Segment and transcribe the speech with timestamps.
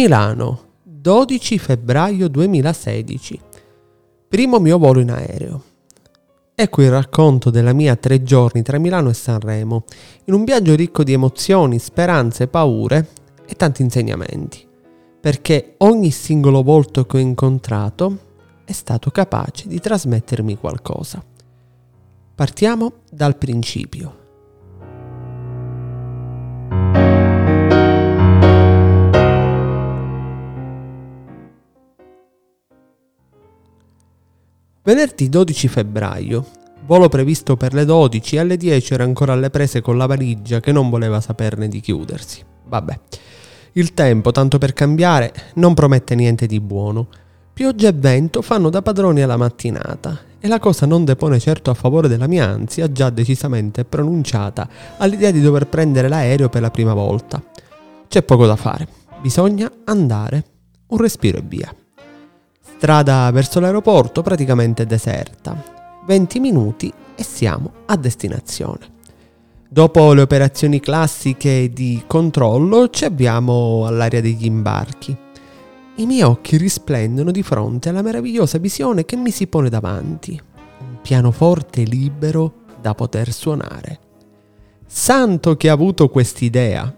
[0.00, 3.38] Milano, 12 febbraio 2016.
[4.28, 5.62] Primo mio volo in aereo.
[6.54, 9.84] Ecco il racconto della mia tre giorni tra Milano e Sanremo,
[10.24, 13.08] in un viaggio ricco di emozioni, speranze, paure
[13.44, 14.66] e tanti insegnamenti,
[15.20, 18.18] perché ogni singolo volto che ho incontrato
[18.64, 21.22] è stato capace di trasmettermi qualcosa.
[22.34, 24.19] Partiamo dal principio.
[34.82, 36.46] Venerdì 12 febbraio.
[36.86, 40.60] Volo previsto per le 12 e alle 10 era ancora alle prese con la valigia
[40.60, 42.42] che non voleva saperne di chiudersi.
[42.66, 42.98] Vabbè.
[43.72, 47.08] Il tempo, tanto per cambiare, non promette niente di buono.
[47.52, 51.74] Pioggia e vento fanno da padroni alla mattinata e la cosa non depone certo a
[51.74, 56.94] favore della mia ansia già decisamente pronunciata all'idea di dover prendere l'aereo per la prima
[56.94, 57.42] volta.
[58.08, 58.88] C'è poco da fare,
[59.20, 60.44] bisogna andare,
[60.86, 61.74] un respiro e via.
[62.80, 65.54] Strada verso l'aeroporto praticamente deserta.
[66.06, 68.78] 20 minuti e siamo a destinazione.
[69.68, 75.14] Dopo le operazioni classiche di controllo ci avviamo all'area degli imbarchi.
[75.96, 80.40] I miei occhi risplendono di fronte alla meravigliosa visione che mi si pone davanti.
[80.78, 84.00] Un pianoforte libero da poter suonare.
[84.86, 86.94] Santo che ha avuto quest'idea!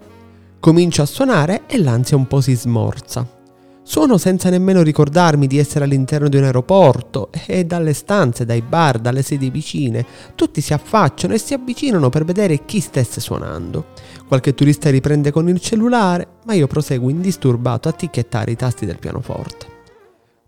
[0.61, 3.41] Comincio a suonare e l'ansia un po' si smorza.
[3.85, 8.97] Suono senza nemmeno ricordarmi di essere all'interno di un aeroporto e dalle stanze, dai bar,
[8.97, 13.87] dalle sedie vicine, tutti si affacciano e si avvicinano per vedere chi stesse suonando.
[14.25, 18.99] Qualche turista riprende con il cellulare, ma io proseguo indisturbato a ticchettare i tasti del
[18.99, 19.67] pianoforte.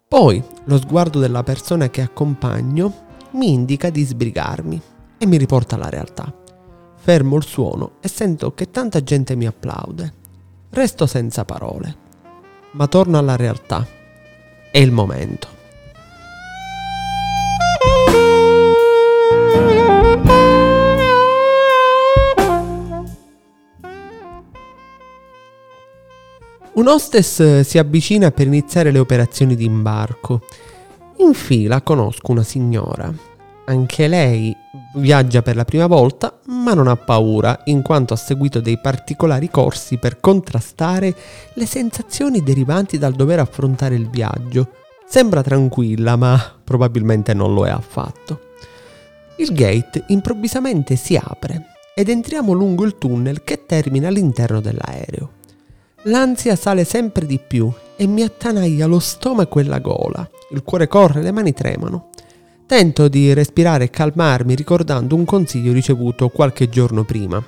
[0.08, 4.82] Poi lo sguardo della persona che accompagno mi indica di sbrigarmi
[5.18, 6.34] e mi riporta alla realtà.
[6.96, 10.14] Fermo il suono e sento che tanta gente mi applaude.
[10.70, 12.04] Resto senza parole
[12.76, 13.86] ma torno alla realtà.
[14.72, 15.54] È il momento.
[26.74, 30.42] Un hostess si avvicina per iniziare le operazioni di imbarco.
[31.18, 33.35] In fila conosco una signora.
[33.68, 34.56] Anche lei
[34.94, 39.50] viaggia per la prima volta, ma non ha paura, in quanto ha seguito dei particolari
[39.50, 41.16] corsi per contrastare
[41.54, 44.70] le sensazioni derivanti dal dover affrontare il viaggio.
[45.08, 48.52] Sembra tranquilla, ma probabilmente non lo è affatto.
[49.38, 51.66] Il gate improvvisamente si apre
[51.96, 55.32] ed entriamo lungo il tunnel che termina all'interno dell'aereo.
[56.04, 60.30] L'ansia sale sempre di più e mi attanaglia lo stomaco e la gola.
[60.52, 62.10] Il cuore corre, le mani tremano.
[62.68, 67.44] Tento di respirare e calmarmi ricordando un consiglio ricevuto qualche giorno prima.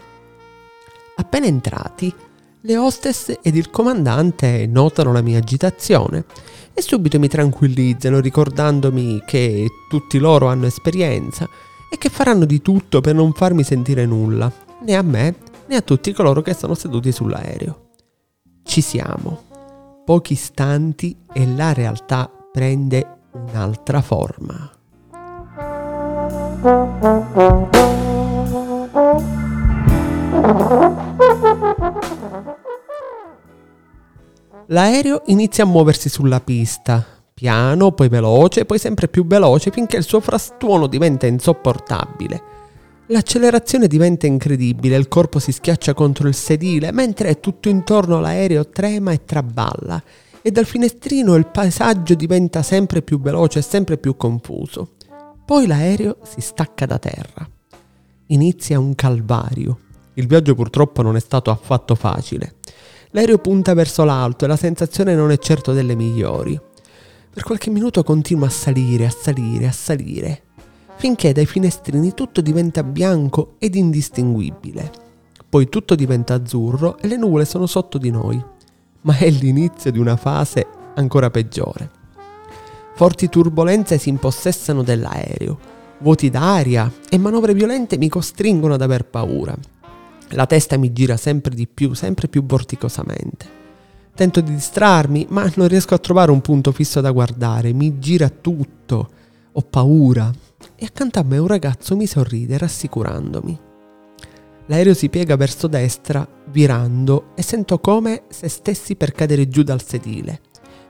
[1.16, 2.14] Appena entrati,
[2.62, 6.26] le hostess ed il comandante notano la mia agitazione
[6.72, 11.50] e subito mi tranquillizzano ricordandomi che tutti loro hanno esperienza
[11.92, 14.52] e che faranno di tutto per non farmi sentire nulla,
[14.86, 15.36] né a me
[15.66, 17.90] né a tutti coloro che sono seduti sull'aereo.
[18.62, 19.46] Ci siamo.
[20.06, 24.77] Pochi istanti e la realtà prende un'altra forma.
[34.70, 40.04] L'aereo inizia a muoversi sulla pista, piano, poi veloce, poi sempre più veloce finché il
[40.04, 42.56] suo frastuono diventa insopportabile.
[43.08, 49.14] L'accelerazione diventa incredibile, il corpo si schiaccia contro il sedile, mentre tutto intorno l'aereo trema
[49.14, 50.04] e traballa,
[50.42, 54.97] e dal finestrino il paesaggio diventa sempre più veloce e sempre più confuso.
[55.48, 57.50] Poi l'aereo si stacca da terra.
[58.26, 59.80] Inizia un calvario.
[60.16, 62.56] Il viaggio purtroppo non è stato affatto facile.
[63.12, 66.60] L'aereo punta verso l'alto e la sensazione non è certo delle migliori.
[67.34, 70.42] Per qualche minuto continua a salire, a salire, a salire,
[70.98, 74.92] finché dai finestrini tutto diventa bianco ed indistinguibile.
[75.48, 78.44] Poi tutto diventa azzurro e le nuvole sono sotto di noi.
[79.04, 81.97] Ma è l'inizio di una fase ancora peggiore.
[82.98, 85.60] Forti turbulenze si impossessano dell'aereo.
[86.00, 89.56] Vuoti d'aria e manovre violente mi costringono ad aver paura.
[90.30, 93.46] La testa mi gira sempre di più, sempre più vorticosamente.
[94.16, 97.72] Tento di distrarmi, ma non riesco a trovare un punto fisso da guardare.
[97.72, 99.10] Mi gira tutto.
[99.52, 100.34] Ho paura.
[100.76, 103.60] E accanto a me un ragazzo mi sorride rassicurandomi.
[104.66, 109.84] L'aereo si piega verso destra, virando, e sento come se stessi per cadere giù dal
[109.84, 110.42] sedile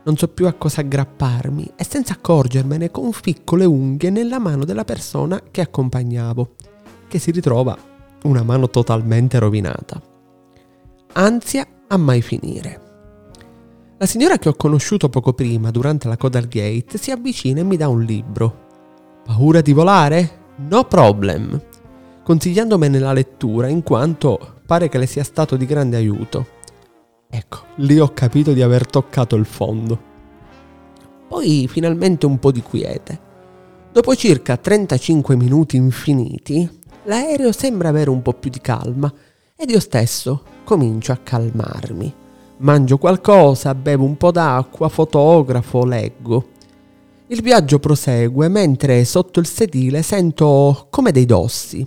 [0.07, 4.85] non so più a cosa aggrapparmi e senza accorgermene conficco le unghie nella mano della
[4.85, 6.55] persona che accompagnavo,
[7.09, 7.77] che si ritrova
[8.23, 10.01] una mano totalmente rovinata.
[11.11, 12.81] Ansia a mai finire.
[13.97, 17.63] La signora che ho conosciuto poco prima, durante la coda al gate, si avvicina e
[17.63, 18.65] mi dà un libro.
[19.25, 20.39] Paura di volare?
[20.69, 21.61] No problem.
[22.23, 26.55] Consigliandomene la lettura in quanto pare che le sia stato di grande aiuto.
[27.29, 29.99] Ecco, lì ho capito di aver toccato il fondo.
[31.27, 33.25] Poi finalmente un po' di quiete.
[33.91, 36.69] Dopo circa 35 minuti infiniti,
[37.03, 39.11] l'aereo sembra avere un po' più di calma
[39.55, 42.13] ed io stesso comincio a calmarmi.
[42.59, 46.49] Mangio qualcosa, bevo un po' d'acqua, fotografo, leggo.
[47.27, 51.85] Il viaggio prosegue mentre sotto il sedile sento come dei dossi.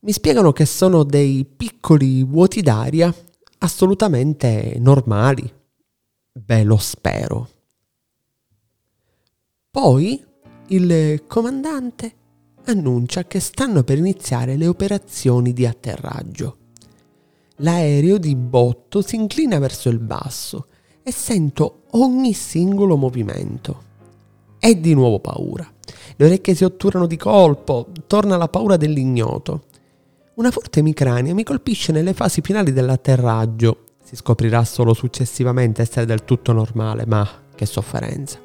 [0.00, 3.12] Mi spiegano che sono dei piccoli vuoti d'aria
[3.66, 5.52] assolutamente normali.
[6.32, 7.48] Beh, lo spero.
[9.70, 10.24] Poi
[10.68, 12.14] il comandante
[12.64, 16.56] annuncia che stanno per iniziare le operazioni di atterraggio.
[17.56, 20.68] L'aereo di botto si inclina verso il basso
[21.02, 23.82] e sento ogni singolo movimento.
[24.58, 25.70] E di nuovo paura.
[26.16, 29.64] Le orecchie si otturano di colpo, torna la paura dell'ignoto.
[30.36, 33.84] Una forte emicrania mi colpisce nelle fasi finali dell'atterraggio.
[34.04, 38.38] Si scoprirà solo successivamente essere del tutto normale, ma che sofferenza.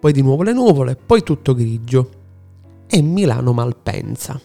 [0.00, 2.10] Poi di nuovo le nuvole, poi tutto grigio.
[2.88, 4.40] E Milano Malpensa.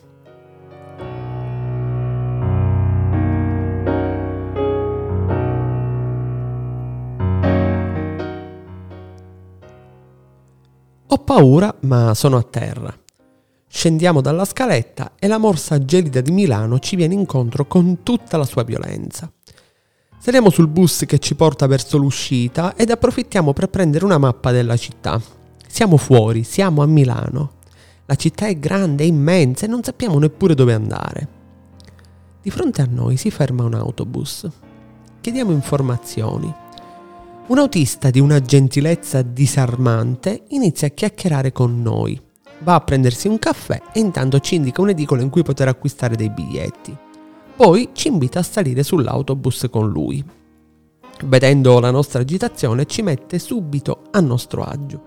[11.07, 12.95] Ho paura, ma sono a terra.
[13.71, 18.43] Scendiamo dalla scaletta e la morsa gelida di Milano ci viene incontro con tutta la
[18.43, 19.31] sua violenza.
[20.17, 24.75] Saliamo sul bus che ci porta verso l'uscita ed approfittiamo per prendere una mappa della
[24.75, 25.21] città.
[25.67, 27.51] Siamo fuori, siamo a Milano.
[28.07, 31.27] La città è grande, è immensa e non sappiamo neppure dove andare.
[32.41, 34.49] Di fronte a noi si ferma un autobus.
[35.21, 36.51] Chiediamo informazioni.
[37.47, 42.19] Un autista di una gentilezza disarmante inizia a chiacchierare con noi.
[42.59, 46.29] Va a prendersi un caffè e intanto ci indica un'edicola in cui poter acquistare dei
[46.29, 46.95] biglietti.
[47.55, 50.23] Poi ci invita a salire sull'autobus con lui.
[51.25, 55.03] Vedendo la nostra agitazione ci mette subito a nostro agio.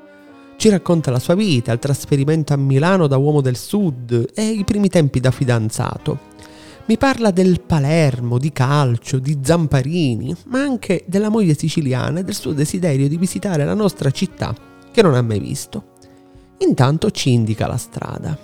[0.57, 4.65] Ci racconta la sua vita, il trasferimento a Milano da uomo del sud e i
[4.65, 6.31] primi tempi da fidanzato
[6.85, 12.35] mi parla del Palermo, di calcio, di Zamparini, ma anche della moglie siciliana e del
[12.35, 14.53] suo desiderio di visitare la nostra città
[14.91, 15.92] che non ha mai visto.
[16.67, 18.39] Intanto ci indica la strada.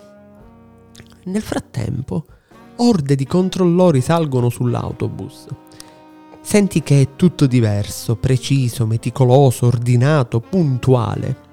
[1.25, 2.25] Nel frattempo,
[2.76, 5.47] orde di controllori salgono sull'autobus.
[6.41, 11.47] Senti che è tutto diverso, preciso, meticoloso, ordinato, puntuale.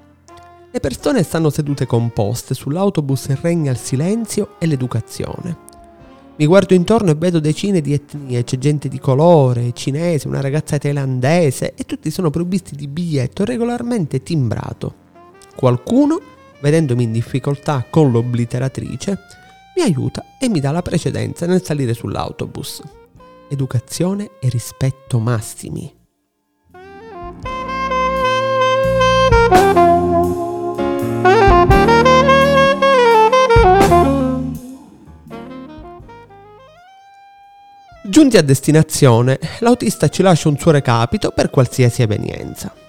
[0.70, 5.64] Le persone stanno sedute composte, sull'autobus regna il silenzio e l'educazione.
[6.36, 10.78] Mi guardo intorno e vedo decine di etnie, c'è gente di colore, cinese, una ragazza
[10.78, 15.04] thailandese e tutti sono provvisti di biglietto regolarmente timbrato.
[15.54, 16.20] Qualcuno,
[16.66, 19.18] vedendomi in difficoltà con l'obliteratrice,
[19.76, 22.82] mi aiuta e mi dà la precedenza nel salire sull'autobus.
[23.48, 25.94] Educazione e rispetto massimi.
[38.02, 42.85] Giunti a destinazione, l'autista ci lascia un suo recapito per qualsiasi evenienza.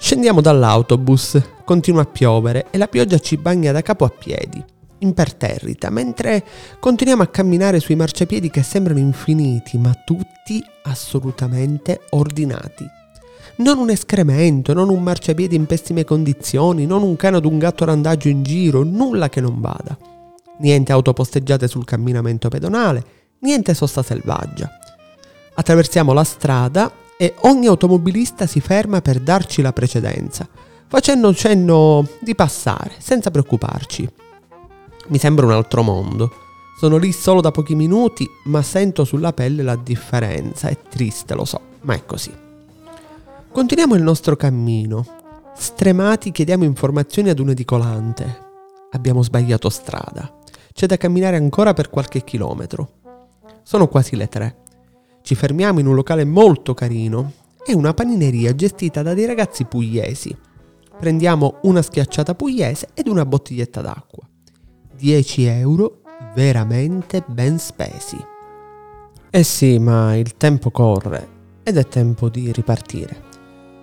[0.00, 4.64] Scendiamo dall'autobus, continua a piovere e la pioggia ci bagna da capo a piedi,
[4.98, 6.44] imperterrita, mentre
[6.78, 12.86] continuiamo a camminare sui marciapiedi che sembrano infiniti, ma tutti assolutamente ordinati.
[13.56, 17.84] Non un escremento, non un marciapiede in pessime condizioni, non un cane o un gatto
[17.84, 19.98] randagio in giro, nulla che non vada.
[20.60, 23.04] Niente auto posteggiate sul camminamento pedonale,
[23.40, 24.70] niente sosta selvaggia.
[25.54, 30.48] Attraversiamo la strada e ogni automobilista si ferma per darci la precedenza,
[30.86, 34.08] facendo cenno di passare, senza preoccuparci.
[35.08, 36.32] Mi sembra un altro mondo.
[36.78, 40.68] Sono lì solo da pochi minuti, ma sento sulla pelle la differenza.
[40.68, 42.32] È triste, lo so, ma è così.
[43.50, 45.04] Continuiamo il nostro cammino.
[45.56, 48.46] Stremati chiediamo informazioni ad un edicolante.
[48.92, 50.32] Abbiamo sbagliato strada.
[50.72, 52.90] C'è da camminare ancora per qualche chilometro.
[53.64, 54.56] Sono quasi le tre.
[55.28, 57.32] Ci fermiamo in un locale molto carino.
[57.62, 60.34] È una panineria gestita da dei ragazzi pugliesi.
[60.98, 64.26] Prendiamo una schiacciata pugliese ed una bottiglietta d'acqua.
[64.96, 66.00] 10 euro
[66.34, 68.16] veramente ben spesi.
[69.28, 71.28] Eh sì, ma il tempo corre
[71.62, 73.24] ed è tempo di ripartire.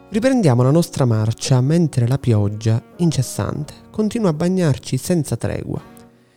[0.10, 5.80] Riprendiamo la nostra marcia mentre la pioggia, incessante, continua a bagnarci senza tregua.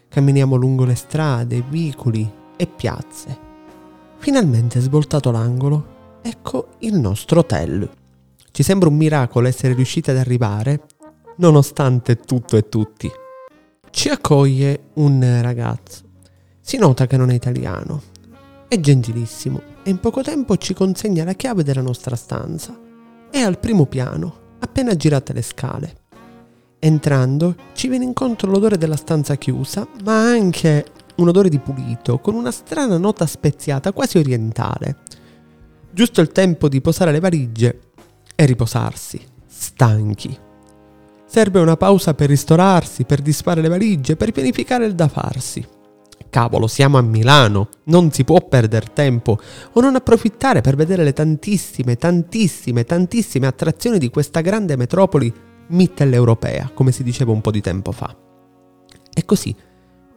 [0.07, 3.47] Camminiamo lungo le strade, vicoli, e piazze.
[4.19, 7.89] Finalmente svoltato l'angolo, ecco il nostro hotel.
[8.51, 10.83] Ci sembra un miracolo essere riusciti ad arrivare,
[11.37, 13.11] nonostante tutto e tutti.
[13.91, 16.03] Ci accoglie un ragazzo.
[16.61, 18.03] Si nota che non è italiano.
[18.69, 22.79] È gentilissimo e in poco tempo ci consegna la chiave della nostra stanza.
[23.31, 25.97] È al primo piano, appena girate le scale.
[26.81, 30.85] Entrando ci viene incontro l'odore della stanza chiusa, ma anche
[31.19, 34.97] un odore di pulito, con una strana nota speziata, quasi orientale.
[35.91, 37.81] Giusto il tempo di posare le valigie
[38.35, 40.37] e riposarsi, stanchi.
[41.27, 45.67] Serve una pausa per ristorarsi, per disfare le valigie, per pianificare il da farsi.
[46.31, 49.39] Cavolo, siamo a Milano, non si può perdere tempo
[49.73, 55.33] o non approfittare per vedere le tantissime, tantissime, tantissime attrazioni di questa grande metropoli
[55.69, 58.15] mitteleuropea, come si diceva un po' di tempo fa.
[59.13, 59.55] E così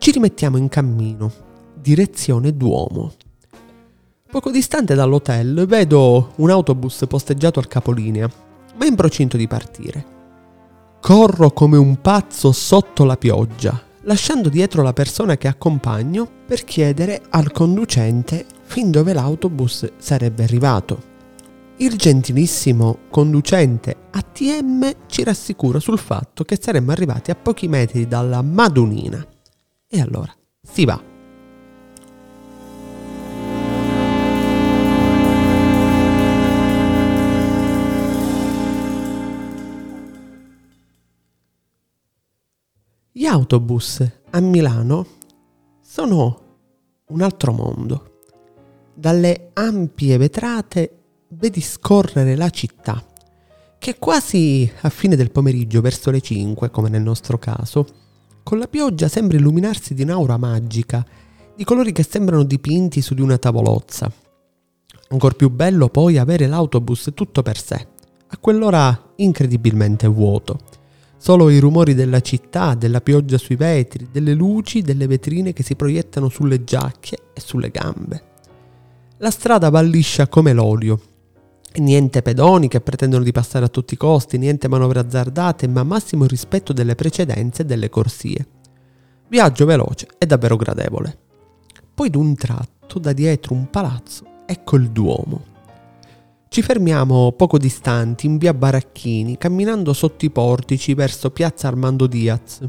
[0.02, 1.32] ci rimettiamo in cammino,
[1.80, 3.14] direzione Duomo.
[4.32, 8.28] Poco distante dall'hotel vedo un autobus posteggiato al capolinea,
[8.78, 10.06] ma in procinto di partire.
[11.00, 17.22] Corro come un pazzo sotto la pioggia, lasciando dietro la persona che accompagno per chiedere
[17.30, 21.10] al conducente fin dove l'autobus sarebbe arrivato.
[21.76, 28.42] Il gentilissimo conducente ATM ci rassicura sul fatto che saremmo arrivati a pochi metri dalla
[28.42, 29.24] Madunina.
[29.94, 31.04] E allora si va.
[43.12, 45.06] Gli autobus a Milano
[45.82, 46.40] sono
[47.08, 48.20] un altro mondo.
[48.94, 53.06] Dalle ampie vetrate vedi scorrere la città,
[53.78, 58.01] che quasi a fine del pomeriggio, verso le 5, come nel nostro caso,
[58.44, 61.06] con la pioggia sembra illuminarsi di un'aura magica,
[61.56, 64.12] di colori che sembrano dipinti su di una tavolozza.
[65.10, 67.88] Ancor più bello poi avere l'autobus tutto per sé,
[68.28, 70.80] a quell'ora incredibilmente vuoto
[71.24, 75.76] Solo i rumori della città, della pioggia sui vetri, delle luci, delle vetrine che si
[75.76, 78.24] proiettano sulle giacche e sulle gambe.
[79.18, 81.00] La strada va liscia come l'olio.
[81.74, 86.26] Niente pedoni che pretendono di passare a tutti i costi, niente manovre azzardate, ma massimo
[86.26, 88.46] rispetto delle precedenze e delle corsie.
[89.30, 91.18] Viaggio veloce e davvero gradevole.
[91.94, 95.46] Poi d'un tratto, da dietro un palazzo, ecco il Duomo.
[96.50, 102.60] Ci fermiamo poco distanti in via Baracchini, camminando sotto i portici verso piazza Armando Diaz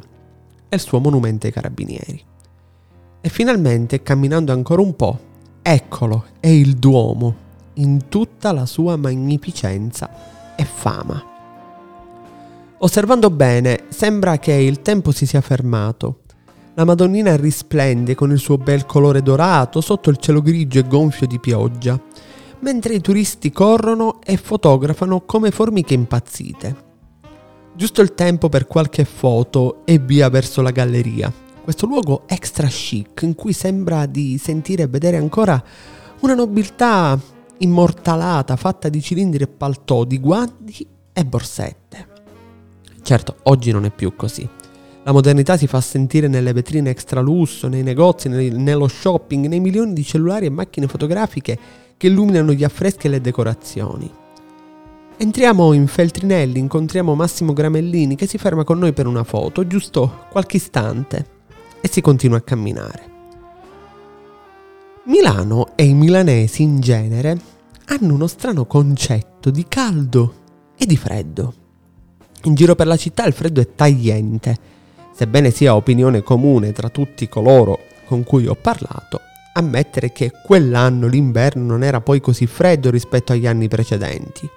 [0.68, 2.24] e il suo monumento ai carabinieri.
[3.20, 5.18] E finalmente, camminando ancora un po',
[5.62, 7.41] eccolo, è il Duomo,
[7.74, 11.30] in tutta la sua magnificenza e fama.
[12.78, 16.22] Osservando bene, sembra che il tempo si sia fermato.
[16.74, 21.26] La Madonnina risplende con il suo bel colore dorato sotto il cielo grigio e gonfio
[21.26, 22.00] di pioggia
[22.62, 26.90] mentre i turisti corrono e fotografano come formiche impazzite.
[27.74, 31.32] Giusto il tempo per qualche foto e via verso la galleria.
[31.62, 35.62] Questo luogo extra chic in cui sembra di sentire e vedere ancora
[36.20, 37.18] una nobiltà
[37.62, 42.08] immortalata fatta di cilindri e paltò, di guanti e borsette.
[43.02, 44.48] Certo, oggi non è più così.
[45.04, 49.92] La modernità si fa sentire nelle vetrine extra lusso, nei negozi, nello shopping, nei milioni
[49.92, 51.58] di cellulari e macchine fotografiche
[51.96, 54.10] che illuminano gli affreschi e le decorazioni.
[55.16, 60.26] Entriamo in Feltrinelli, incontriamo Massimo Gramellini che si ferma con noi per una foto, giusto
[60.30, 61.26] qualche istante,
[61.80, 63.10] e si continua a camminare.
[65.04, 67.50] Milano e i milanesi in genere
[67.92, 70.34] hanno uno strano concetto di caldo
[70.78, 71.54] e di freddo.
[72.44, 74.56] In giro per la città il freddo è tagliente,
[75.14, 79.20] sebbene sia opinione comune tra tutti coloro con cui ho parlato,
[79.52, 84.48] ammettere che quell'anno l'inverno non era poi così freddo rispetto agli anni precedenti.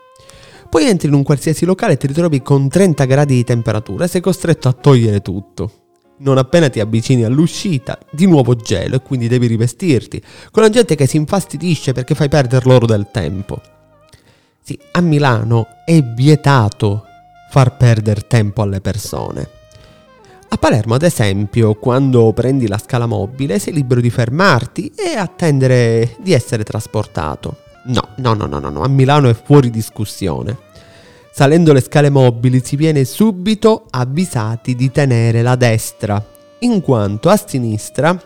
[0.70, 4.08] Poi entri in un qualsiasi locale e ti ritrovi con 30 gradi di temperatura e
[4.08, 5.85] sei costretto a togliere tutto.
[6.18, 10.96] Non appena ti avvicini all'uscita, di nuovo gelo e quindi devi rivestirti, con la gente
[10.96, 13.62] che si infastidisce perché fai perdere loro del tempo.
[14.62, 17.04] Sì, a Milano è vietato
[17.50, 19.50] far perdere tempo alle persone.
[20.48, 26.16] A Palermo, ad esempio, quando prendi la scala mobile, sei libero di fermarti e attendere
[26.20, 27.58] di essere trasportato.
[27.88, 30.58] No, no, no, no, no, a Milano è fuori discussione.
[31.38, 36.26] Salendo le scale mobili si viene subito avvisati di tenere la destra,
[36.60, 38.18] in quanto a sinistra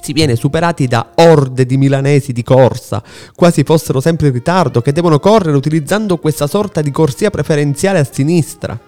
[0.00, 3.02] si viene superati da orde di milanesi di corsa,
[3.34, 8.08] quasi fossero sempre in ritardo, che devono correre utilizzando questa sorta di corsia preferenziale a
[8.08, 8.78] sinistra.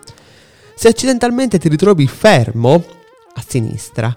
[0.77, 2.85] Se accidentalmente ti ritrovi fermo,
[3.35, 4.15] a sinistra,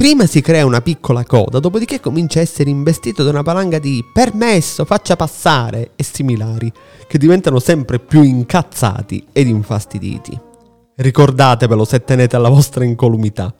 [0.00, 4.02] Prima si crea una piccola coda, dopodiché comincia a essere investito da una palanca di
[4.10, 6.72] permesso, faccia passare e similari,
[7.06, 10.40] che diventano sempre più incazzati ed infastiditi.
[10.94, 13.54] Ricordatevelo se tenete alla vostra incolumità.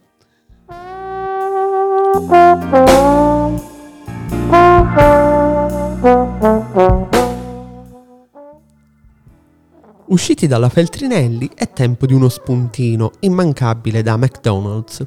[10.07, 15.05] Usciti dalla Feltrinelli è tempo di uno spuntino immancabile da McDonald's.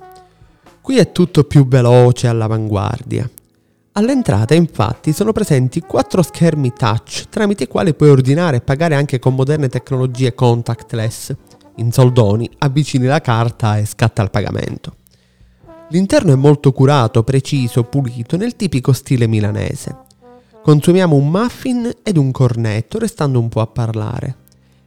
[0.84, 3.30] Qui è tutto più veloce e all'avanguardia.
[3.94, 9.18] All'entrata infatti sono presenti quattro schermi touch tramite i quali puoi ordinare e pagare anche
[9.18, 11.34] con moderne tecnologie contactless.
[11.78, 14.98] In soldoni avvicini la carta e scatta il pagamento.
[15.88, 20.00] L'interno è molto curato, preciso, pulito nel tipico stile milanese.
[20.62, 24.36] Consumiamo un muffin ed un cornetto restando un po' a parlare.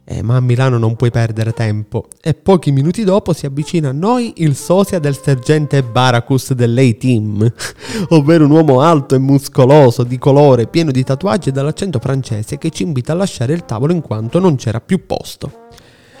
[0.09, 2.07] Eh, ma a Milano non puoi perdere tempo.
[2.21, 7.51] E pochi minuti dopo si avvicina a noi il sosia del sergente Baracus dell'A-Team,
[8.09, 12.69] ovvero un uomo alto e muscoloso, di colore, pieno di tatuaggi e dall'accento francese che
[12.69, 15.65] ci invita a lasciare il tavolo in quanto non c'era più posto.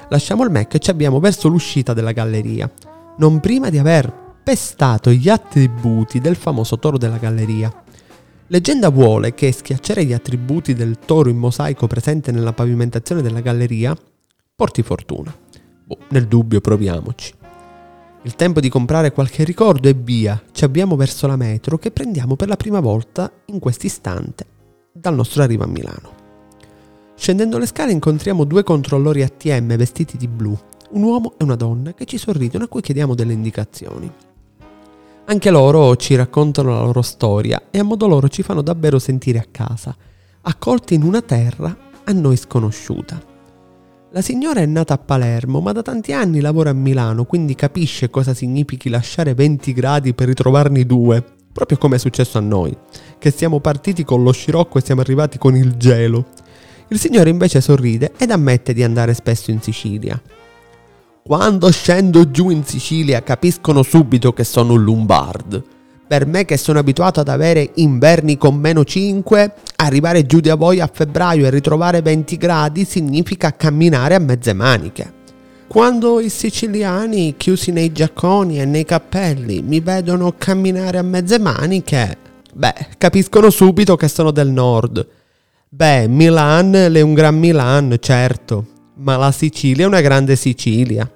[0.09, 2.69] Lasciamo il Mac e ci abbiamo verso l'uscita della galleria,
[3.19, 7.83] non prima di aver pestato gli attributi del famoso toro della galleria
[8.49, 13.93] Leggenda vuole che schiacciare gli attributi del toro in mosaico presente nella pavimentazione della galleria
[14.55, 15.35] porti fortuna.
[15.83, 17.33] Boh, nel dubbio proviamoci.
[18.21, 22.37] Il tempo di comprare qualche ricordo e via, ci abbiamo verso la metro che prendiamo
[22.37, 24.45] per la prima volta in quest'istante
[24.93, 26.15] dal nostro arrivo a Milano.
[27.15, 30.57] Scendendo le scale incontriamo due controllori ATM vestiti di blu,
[30.91, 34.09] un uomo e una donna che ci sorridono a cui chiediamo delle indicazioni.
[35.29, 39.39] Anche loro ci raccontano la loro storia e a modo loro ci fanno davvero sentire
[39.39, 39.93] a casa,
[40.43, 43.21] accolti in una terra a noi sconosciuta.
[44.11, 48.09] La signora è nata a Palermo, ma da tanti anni lavora a Milano, quindi capisce
[48.09, 52.73] cosa significhi lasciare 20 gradi per ritrovarne due, proprio come è successo a noi,
[53.19, 56.27] che siamo partiti con lo scirocco e siamo arrivati con il gelo.
[56.87, 60.21] Il signore invece sorride ed ammette di andare spesso in Sicilia.
[61.27, 65.61] Quando scendo giù in Sicilia capiscono subito che sono un Lombard.
[66.07, 70.79] Per me che sono abituato ad avere inverni con meno 5, arrivare giù da voi
[70.79, 75.13] a febbraio e ritrovare 20 gradi significa camminare a mezze maniche.
[75.67, 82.17] Quando i siciliani, chiusi nei giacconi e nei cappelli, mi vedono camminare a mezze maniche,
[82.53, 85.05] beh, capiscono subito che sono del nord.
[85.67, 88.65] Beh, Milan è un gran Milan, certo,
[88.99, 91.11] ma la Sicilia è una grande Sicilia.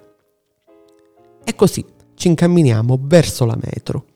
[1.44, 4.06] E così ci incamminiamo verso la metro.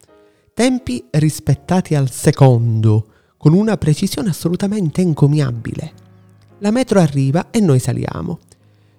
[0.54, 5.92] Tempi rispettati al secondo, con una precisione assolutamente encomiabile.
[6.60, 8.38] La metro arriva e noi saliamo.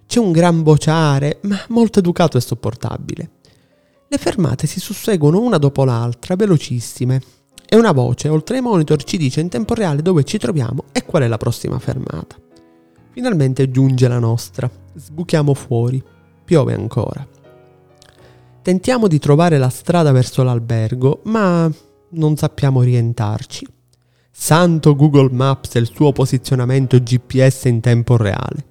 [0.05, 3.31] C'è un gran bociare, ma molto educato e sopportabile.
[4.07, 7.21] Le fermate si susseguono una dopo l'altra, velocissime,
[7.69, 11.03] e una voce oltre ai monitor ci dice in tempo reale dove ci troviamo e
[11.03, 12.37] qual è la prossima fermata.
[13.11, 14.69] Finalmente giunge la nostra.
[14.93, 16.01] Sbuchiamo fuori.
[16.45, 17.27] Piove ancora.
[18.67, 21.71] Tentiamo di trovare la strada verso l'albergo, ma
[22.09, 23.65] non sappiamo orientarci.
[24.29, 28.65] Santo Google Maps e il suo posizionamento GPS in tempo reale.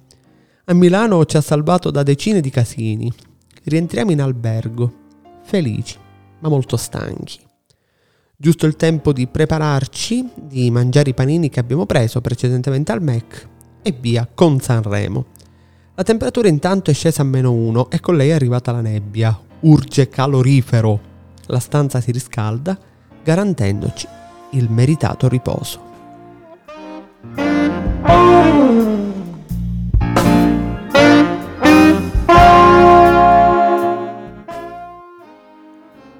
[0.65, 3.11] A Milano ci ha salvato da decine di casini.
[3.63, 4.93] Rientriamo in albergo,
[5.41, 5.97] felici,
[6.41, 7.39] ma molto stanchi.
[8.37, 13.49] Giusto il tempo di prepararci, di mangiare i panini che abbiamo preso precedentemente al Mac
[13.81, 15.25] e via con Sanremo.
[15.95, 19.45] La temperatura intanto è scesa a meno 1 e con lei è arrivata la nebbia,
[19.61, 20.99] urge calorifero.
[21.47, 22.77] La stanza si riscalda,
[23.23, 24.07] garantendoci
[24.51, 25.85] il meritato riposo.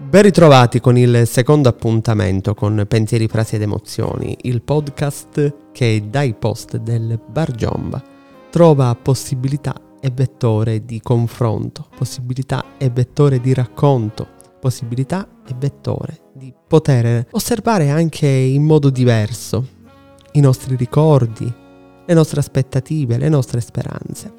[0.10, 6.34] Ben ritrovati con il secondo appuntamento con Pensieri, Frasi ed Emozioni, il podcast che dai
[6.34, 8.02] post del Bar Giomba
[8.50, 14.27] trova possibilità e vettore di confronto, possibilità e vettore di racconto,
[14.60, 19.65] possibilità e vettore di poter osservare anche in modo diverso
[20.33, 21.51] i nostri ricordi,
[22.05, 24.33] le nostre aspettative, le nostre speranze.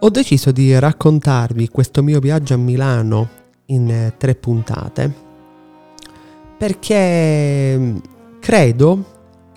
[0.00, 3.28] Ho deciso di raccontarvi questo mio viaggio a Milano
[3.66, 5.30] in tre puntate
[6.58, 8.00] perché
[8.38, 9.04] credo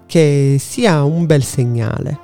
[0.06, 2.20] che sia un bel segnale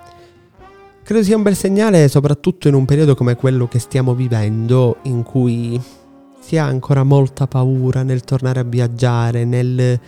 [1.12, 5.24] Credo sia un bel segnale soprattutto in un periodo come quello che stiamo vivendo, in
[5.24, 5.78] cui
[6.39, 10.00] si ha ancora molta paura nel tornare a viaggiare, nel eh,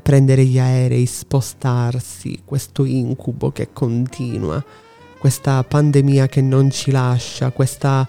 [0.00, 4.64] prendere gli aerei, spostarsi, questo incubo che continua,
[5.18, 8.08] questa pandemia che non ci lascia, questa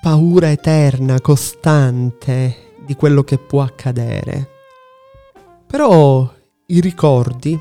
[0.00, 2.54] paura eterna, costante
[2.86, 4.48] di quello che può accadere.
[5.66, 6.32] Però
[6.66, 7.58] i ricordi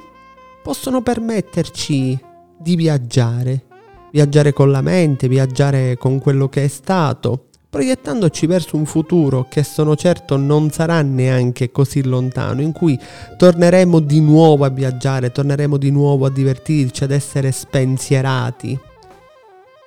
[0.62, 2.26] possono permetterci
[2.60, 3.67] di viaggiare,
[4.12, 9.64] viaggiare con la mente, viaggiare con quello che è stato, proiettandoci verso un futuro che
[9.64, 12.98] sono certo non sarà neanche così lontano, in cui
[13.38, 18.80] torneremo di nuovo a viaggiare, torneremo di nuovo a divertirci, ad essere spensierati.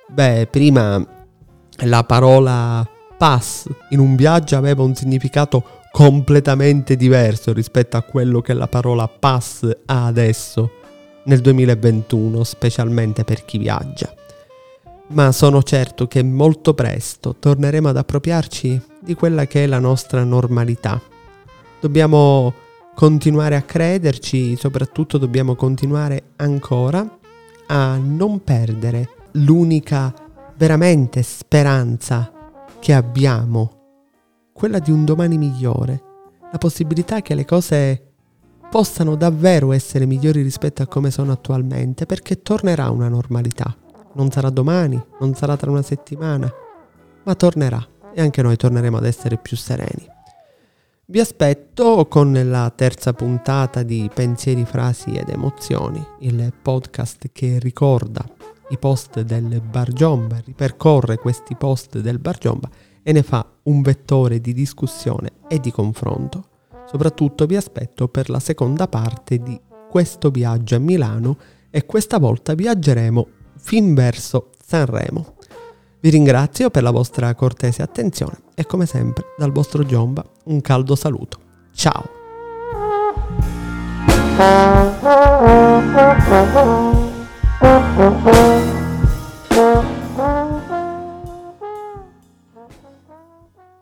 [0.07, 1.03] Beh, prima
[1.85, 8.53] la parola pass in un viaggio aveva un significato completamente diverso rispetto a quello che
[8.53, 10.71] la parola pass ha adesso
[11.25, 14.13] nel 2021, specialmente per chi viaggia
[15.11, 20.23] ma sono certo che molto presto torneremo ad appropriarci di quella che è la nostra
[20.23, 21.01] normalità.
[21.79, 22.53] Dobbiamo
[22.95, 27.17] continuare a crederci, soprattutto dobbiamo continuare ancora
[27.67, 30.13] a non perdere l'unica
[30.55, 32.31] veramente speranza
[32.79, 33.79] che abbiamo,
[34.53, 36.01] quella di un domani migliore,
[36.51, 38.10] la possibilità che le cose
[38.71, 43.75] possano davvero essere migliori rispetto a come sono attualmente, perché tornerà una normalità.
[44.13, 46.49] Non sarà domani, non sarà tra una settimana,
[47.23, 50.07] ma tornerà e anche noi torneremo ad essere più sereni.
[51.07, 58.23] Vi aspetto con la terza puntata di Pensieri, frasi ed emozioni, il podcast che ricorda
[58.69, 62.69] i post del Bargiomba, ripercorre questi post del Bargiomba
[63.03, 66.50] e ne fa un vettore di discussione e di confronto.
[66.91, 69.57] Soprattutto vi aspetto per la seconda parte di
[69.89, 71.37] questo viaggio a Milano
[71.69, 73.27] e questa volta viaggeremo
[73.57, 75.35] fin verso Sanremo.
[76.01, 80.95] Vi ringrazio per la vostra cortese attenzione e come sempre dal vostro Giomba un caldo
[80.95, 81.39] saluto.
[81.71, 82.19] Ciao!